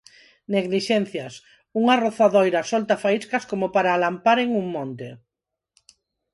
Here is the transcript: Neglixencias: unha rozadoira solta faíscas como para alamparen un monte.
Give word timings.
Neglixencias: 0.55 1.33
unha 1.81 1.95
rozadoira 2.03 2.61
solta 2.71 3.01
faíscas 3.03 3.43
como 3.51 3.65
para 3.75 3.89
alamparen 3.97 4.49
un 4.61 4.65
monte. 4.75 5.09